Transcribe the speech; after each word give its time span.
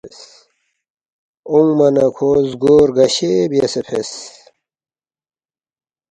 اونگما 1.49 1.87
نہ 1.95 2.05
کھو 2.15 2.29
زگو 2.49 2.75
رگشے 2.87 3.31
بیاسے 3.49 3.81
فیس 3.87 4.11